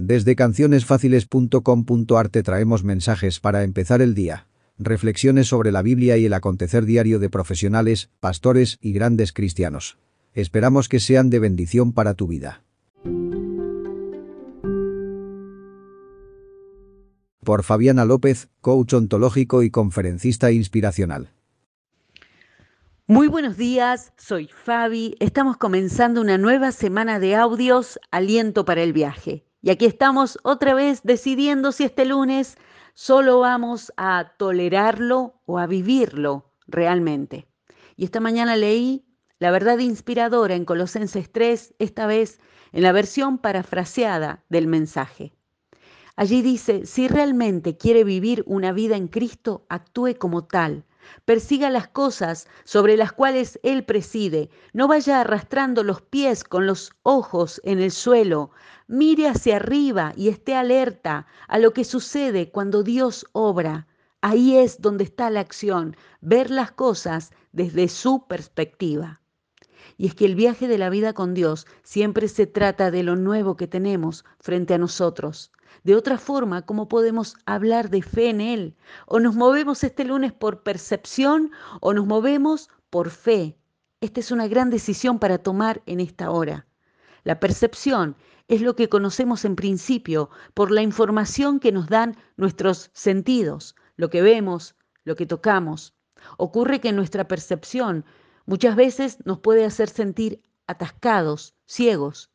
Desde 0.00 0.36
cancionesfáciles.com.ar 0.36 2.28
te 2.28 2.44
traemos 2.44 2.84
mensajes 2.84 3.40
para 3.40 3.64
empezar 3.64 4.00
el 4.00 4.14
día. 4.14 4.46
Reflexiones 4.78 5.48
sobre 5.48 5.72
la 5.72 5.82
Biblia 5.82 6.16
y 6.16 6.26
el 6.26 6.34
acontecer 6.34 6.84
diario 6.84 7.18
de 7.18 7.28
profesionales, 7.30 8.08
pastores 8.20 8.78
y 8.80 8.92
grandes 8.92 9.32
cristianos. 9.32 9.98
Esperamos 10.34 10.88
que 10.88 11.00
sean 11.00 11.30
de 11.30 11.40
bendición 11.40 11.92
para 11.92 12.14
tu 12.14 12.28
vida. 12.28 12.62
Por 17.42 17.64
Fabiana 17.64 18.04
López, 18.04 18.48
coach 18.60 18.94
ontológico 18.94 19.64
y 19.64 19.70
conferencista 19.70 20.52
inspiracional. 20.52 21.32
Muy 23.08 23.26
buenos 23.26 23.56
días, 23.56 24.12
soy 24.16 24.48
Fabi. 24.64 25.16
Estamos 25.18 25.56
comenzando 25.56 26.20
una 26.20 26.38
nueva 26.38 26.70
semana 26.70 27.18
de 27.18 27.34
audios, 27.34 27.98
Aliento 28.12 28.64
para 28.64 28.82
el 28.82 28.92
viaje. 28.92 29.47
Y 29.60 29.70
aquí 29.70 29.86
estamos 29.86 30.38
otra 30.44 30.74
vez 30.74 31.02
decidiendo 31.02 31.72
si 31.72 31.84
este 31.84 32.04
lunes 32.04 32.56
solo 32.94 33.40
vamos 33.40 33.92
a 33.96 34.32
tolerarlo 34.38 35.40
o 35.46 35.58
a 35.58 35.66
vivirlo 35.66 36.52
realmente. 36.66 37.48
Y 37.96 38.04
esta 38.04 38.20
mañana 38.20 38.56
leí 38.56 39.04
la 39.38 39.50
verdad 39.50 39.78
inspiradora 39.78 40.54
en 40.54 40.64
Colosenses 40.64 41.30
3, 41.30 41.74
esta 41.78 42.06
vez 42.06 42.40
en 42.72 42.82
la 42.82 42.92
versión 42.92 43.38
parafraseada 43.38 44.44
del 44.48 44.66
mensaje. 44.66 45.32
Allí 46.16 46.42
dice, 46.42 46.86
si 46.86 47.06
realmente 47.06 47.76
quiere 47.76 48.02
vivir 48.02 48.42
una 48.46 48.72
vida 48.72 48.96
en 48.96 49.06
Cristo, 49.06 49.64
actúe 49.68 50.16
como 50.18 50.44
tal 50.44 50.84
persiga 51.24 51.70
las 51.70 51.88
cosas 51.88 52.46
sobre 52.64 52.96
las 52.96 53.12
cuales 53.12 53.58
Él 53.62 53.84
preside, 53.84 54.50
no 54.72 54.88
vaya 54.88 55.20
arrastrando 55.20 55.82
los 55.82 56.02
pies 56.02 56.44
con 56.44 56.66
los 56.66 56.92
ojos 57.02 57.60
en 57.64 57.80
el 57.80 57.90
suelo, 57.90 58.50
mire 58.86 59.28
hacia 59.28 59.56
arriba 59.56 60.12
y 60.16 60.28
esté 60.28 60.54
alerta 60.54 61.26
a 61.46 61.58
lo 61.58 61.72
que 61.72 61.84
sucede 61.84 62.50
cuando 62.50 62.82
Dios 62.82 63.26
obra. 63.32 63.86
Ahí 64.20 64.56
es 64.56 64.80
donde 64.80 65.04
está 65.04 65.30
la 65.30 65.40
acción, 65.40 65.96
ver 66.20 66.50
las 66.50 66.72
cosas 66.72 67.30
desde 67.52 67.88
su 67.88 68.26
perspectiva. 68.26 69.20
Y 69.96 70.06
es 70.06 70.14
que 70.14 70.24
el 70.24 70.34
viaje 70.34 70.68
de 70.68 70.78
la 70.78 70.90
vida 70.90 71.12
con 71.12 71.34
Dios 71.34 71.66
siempre 71.82 72.28
se 72.28 72.46
trata 72.46 72.90
de 72.90 73.02
lo 73.02 73.16
nuevo 73.16 73.56
que 73.56 73.66
tenemos 73.66 74.24
frente 74.40 74.74
a 74.74 74.78
nosotros. 74.78 75.52
De 75.84 75.94
otra 75.94 76.18
forma, 76.18 76.62
¿cómo 76.62 76.88
podemos 76.88 77.36
hablar 77.46 77.90
de 77.90 78.02
fe 78.02 78.30
en 78.30 78.40
Él? 78.40 78.76
O 79.06 79.20
nos 79.20 79.34
movemos 79.34 79.84
este 79.84 80.04
lunes 80.04 80.32
por 80.32 80.62
percepción 80.62 81.50
o 81.80 81.92
nos 81.92 82.06
movemos 82.06 82.68
por 82.90 83.10
fe. 83.10 83.56
Esta 84.00 84.20
es 84.20 84.30
una 84.30 84.48
gran 84.48 84.70
decisión 84.70 85.18
para 85.18 85.38
tomar 85.38 85.82
en 85.86 86.00
esta 86.00 86.30
hora. 86.30 86.66
La 87.24 87.40
percepción 87.40 88.16
es 88.48 88.62
lo 88.62 88.76
que 88.76 88.88
conocemos 88.88 89.44
en 89.44 89.56
principio 89.56 90.30
por 90.54 90.70
la 90.70 90.82
información 90.82 91.60
que 91.60 91.72
nos 91.72 91.88
dan 91.88 92.16
nuestros 92.36 92.90
sentidos, 92.94 93.74
lo 93.96 94.08
que 94.08 94.22
vemos, 94.22 94.74
lo 95.04 95.16
que 95.16 95.26
tocamos. 95.26 95.94
Ocurre 96.36 96.80
que 96.80 96.92
nuestra 96.92 97.28
percepción 97.28 98.04
muchas 98.48 98.76
veces 98.76 99.18
nos 99.26 99.40
puede 99.40 99.66
hacer 99.66 99.90
sentir 99.90 100.40
atascados, 100.66 101.54
ciegos. 101.66 102.30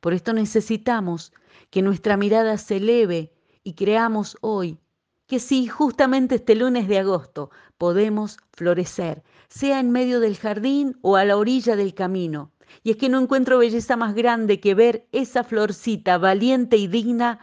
Por 0.00 0.14
esto 0.14 0.32
necesitamos 0.32 1.32
que 1.70 1.82
nuestra 1.82 2.16
mirada 2.16 2.56
se 2.56 2.76
eleve 2.76 3.32
y 3.64 3.74
creamos 3.74 4.38
hoy 4.42 4.78
que 5.26 5.40
sí, 5.40 5.66
justamente 5.66 6.36
este 6.36 6.54
lunes 6.54 6.86
de 6.86 7.00
agosto 7.00 7.50
podemos 7.78 8.38
florecer, 8.52 9.24
sea 9.48 9.80
en 9.80 9.90
medio 9.90 10.20
del 10.20 10.36
jardín 10.36 10.96
o 11.02 11.16
a 11.16 11.24
la 11.24 11.36
orilla 11.36 11.74
del 11.74 11.94
camino. 11.94 12.52
Y 12.84 12.92
es 12.92 12.96
que 12.96 13.08
no 13.08 13.20
encuentro 13.20 13.58
belleza 13.58 13.96
más 13.96 14.14
grande 14.14 14.60
que 14.60 14.76
ver 14.76 15.08
esa 15.10 15.42
florcita 15.42 16.16
valiente 16.16 16.76
y 16.76 16.86
digna 16.86 17.40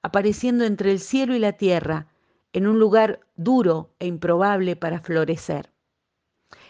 apareciendo 0.00 0.64
entre 0.64 0.92
el 0.92 1.00
cielo 1.00 1.36
y 1.36 1.40
la 1.40 1.52
tierra, 1.52 2.06
en 2.54 2.66
un 2.66 2.78
lugar 2.78 3.20
duro 3.36 3.90
e 3.98 4.06
improbable 4.06 4.76
para 4.76 5.00
florecer. 5.00 5.75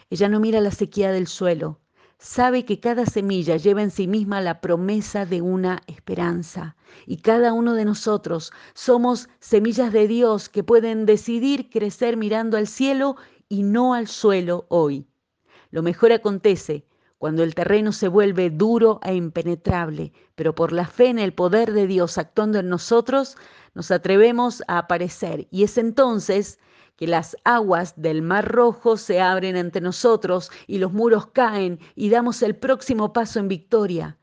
Ella 0.09 0.29
no 0.29 0.39
mira 0.39 0.61
la 0.61 0.71
sequía 0.71 1.11
del 1.11 1.27
suelo, 1.27 1.81
sabe 2.17 2.65
que 2.65 2.79
cada 2.79 3.05
semilla 3.05 3.57
lleva 3.57 3.83
en 3.83 3.91
sí 3.91 4.07
misma 4.07 4.41
la 4.41 4.61
promesa 4.61 5.25
de 5.25 5.41
una 5.41 5.81
esperanza. 5.87 6.75
Y 7.05 7.17
cada 7.17 7.53
uno 7.53 7.73
de 7.73 7.85
nosotros 7.85 8.51
somos 8.73 9.29
semillas 9.39 9.91
de 9.91 10.07
Dios 10.07 10.49
que 10.49 10.63
pueden 10.63 11.05
decidir 11.05 11.69
crecer 11.69 12.17
mirando 12.17 12.57
al 12.57 12.67
cielo 12.67 13.17
y 13.49 13.63
no 13.63 13.93
al 13.93 14.07
suelo 14.07 14.65
hoy. 14.69 15.05
Lo 15.71 15.83
mejor 15.83 16.11
acontece 16.11 16.85
cuando 17.17 17.43
el 17.43 17.55
terreno 17.55 17.91
se 17.91 18.07
vuelve 18.07 18.49
duro 18.49 18.99
e 19.03 19.15
impenetrable, 19.15 20.13
pero 20.35 20.53
por 20.53 20.71
la 20.71 20.85
fe 20.85 21.07
en 21.07 21.19
el 21.19 21.33
poder 21.33 21.73
de 21.73 21.87
Dios 21.87 22.17
actuando 22.17 22.59
en 22.59 22.69
nosotros, 22.69 23.35
nos 23.73 23.91
atrevemos 23.91 24.63
a 24.67 24.77
aparecer. 24.79 25.47
Y 25.51 25.63
es 25.63 25.77
entonces 25.77 26.59
que 26.97 27.07
las 27.07 27.37
aguas 27.45 27.93
del 27.95 28.21
Mar 28.21 28.51
Rojo 28.51 28.97
se 28.97 29.21
abren 29.21 29.55
ante 29.55 29.79
nosotros 29.79 30.51
y 30.65 30.79
los 30.79 30.91
muros 30.91 31.27
caen 31.27 31.79
y 31.95 32.09
damos 32.09 32.41
el 32.41 32.55
próximo 32.55 33.13
paso 33.13 33.39
en 33.39 33.47
victoria. 33.47 34.17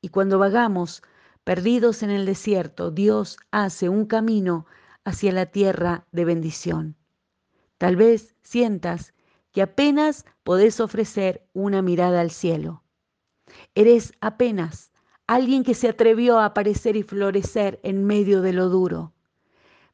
Y 0.00 0.08
cuando 0.08 0.38
vagamos, 0.38 1.02
perdidos 1.44 2.02
en 2.02 2.10
el 2.10 2.24
desierto, 2.24 2.90
Dios 2.90 3.36
hace 3.50 3.90
un 3.90 4.06
camino 4.06 4.66
hacia 5.04 5.32
la 5.32 5.46
tierra 5.46 6.06
de 6.12 6.24
bendición. 6.24 6.96
Tal 7.76 7.96
vez 7.96 8.34
sientas 8.42 9.12
que 9.52 9.60
apenas 9.60 10.24
podés 10.42 10.80
ofrecer 10.80 11.46
una 11.52 11.82
mirada 11.82 12.22
al 12.22 12.30
cielo. 12.30 12.82
Eres 13.74 14.14
apenas 14.20 14.90
alguien 15.26 15.62
que 15.62 15.74
se 15.74 15.88
atrevió 15.88 16.38
a 16.38 16.46
aparecer 16.46 16.96
y 16.96 17.02
florecer 17.02 17.80
en 17.82 18.04
medio 18.04 18.40
de 18.40 18.54
lo 18.54 18.70
duro. 18.70 19.12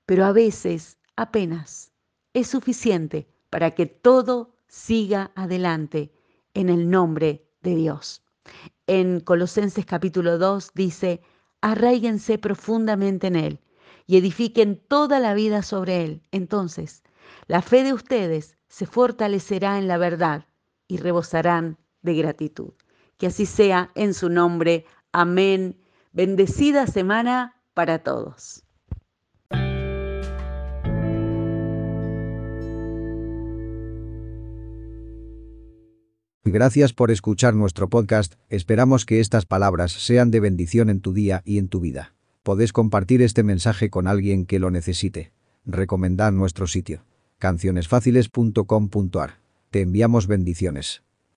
Pero 0.06 0.24
a 0.24 0.32
veces, 0.32 0.98
apenas, 1.16 1.89
es 2.34 2.48
suficiente 2.48 3.28
para 3.50 3.72
que 3.72 3.86
todo 3.86 4.54
siga 4.68 5.32
adelante 5.34 6.12
en 6.54 6.68
el 6.68 6.90
nombre 6.90 7.44
de 7.62 7.74
Dios. 7.74 8.22
En 8.86 9.20
Colosenses 9.20 9.84
capítulo 9.84 10.38
2 10.38 10.72
dice, 10.74 11.20
arraíguense 11.60 12.38
profundamente 12.38 13.26
en 13.26 13.36
Él 13.36 13.60
y 14.06 14.16
edifiquen 14.16 14.76
toda 14.88 15.20
la 15.20 15.34
vida 15.34 15.62
sobre 15.62 16.04
Él. 16.04 16.22
Entonces, 16.30 17.02
la 17.46 17.62
fe 17.62 17.84
de 17.84 17.92
ustedes 17.92 18.56
se 18.68 18.86
fortalecerá 18.86 19.78
en 19.78 19.88
la 19.88 19.98
verdad 19.98 20.46
y 20.88 20.96
rebosarán 20.96 21.78
de 22.02 22.14
gratitud. 22.14 22.72
Que 23.18 23.26
así 23.26 23.46
sea 23.46 23.90
en 23.94 24.14
su 24.14 24.28
nombre. 24.28 24.86
Amén. 25.12 25.80
Bendecida 26.12 26.86
semana 26.86 27.60
para 27.74 28.02
todos. 28.02 28.64
Gracias 36.52 36.92
por 36.92 37.12
escuchar 37.12 37.54
nuestro 37.54 37.88
podcast, 37.88 38.34
esperamos 38.48 39.06
que 39.06 39.20
estas 39.20 39.46
palabras 39.46 39.92
sean 39.92 40.32
de 40.32 40.40
bendición 40.40 40.90
en 40.90 41.00
tu 41.00 41.12
día 41.12 41.42
y 41.44 41.58
en 41.58 41.68
tu 41.68 41.78
vida. 41.78 42.16
Podés 42.42 42.72
compartir 42.72 43.22
este 43.22 43.44
mensaje 43.44 43.88
con 43.88 44.08
alguien 44.08 44.46
que 44.46 44.58
lo 44.58 44.72
necesite. 44.72 45.30
Recomendad 45.64 46.32
nuestro 46.32 46.66
sitio. 46.66 47.04
cancionesfáciles.com.ar. 47.38 49.38
Te 49.70 49.82
enviamos 49.82 50.26
bendiciones. 50.26 51.04